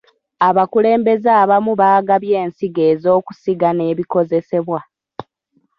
[0.47, 4.79] Abakulembezze abamu baagabye ensigo ez'okusiga n'ebikozesebwa.